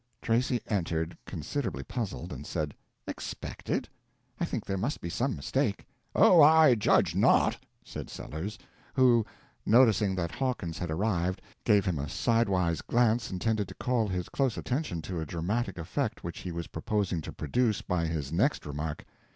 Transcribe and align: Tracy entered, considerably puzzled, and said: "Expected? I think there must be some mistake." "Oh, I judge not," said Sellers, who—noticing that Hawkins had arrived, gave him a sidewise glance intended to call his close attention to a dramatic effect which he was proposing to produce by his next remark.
Tracy 0.19 0.59
entered, 0.65 1.15
considerably 1.27 1.83
puzzled, 1.83 2.33
and 2.33 2.43
said: 2.47 2.73
"Expected? 3.07 3.87
I 4.39 4.45
think 4.45 4.65
there 4.65 4.75
must 4.75 4.99
be 4.99 5.11
some 5.11 5.35
mistake." 5.35 5.85
"Oh, 6.15 6.41
I 6.41 6.73
judge 6.73 7.13
not," 7.13 7.59
said 7.83 8.09
Sellers, 8.09 8.57
who—noticing 8.95 10.15
that 10.15 10.31
Hawkins 10.31 10.79
had 10.79 10.89
arrived, 10.89 11.39
gave 11.63 11.85
him 11.85 11.99
a 11.99 12.09
sidewise 12.09 12.81
glance 12.81 13.29
intended 13.29 13.67
to 13.67 13.75
call 13.75 14.07
his 14.07 14.27
close 14.27 14.57
attention 14.57 15.03
to 15.03 15.19
a 15.21 15.25
dramatic 15.27 15.77
effect 15.77 16.23
which 16.23 16.39
he 16.39 16.51
was 16.51 16.65
proposing 16.65 17.21
to 17.21 17.31
produce 17.31 17.83
by 17.83 18.07
his 18.07 18.31
next 18.33 18.65
remark. 18.65 19.05